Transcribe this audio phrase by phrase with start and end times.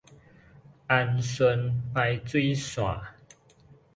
[0.87, 3.03] 安順排水線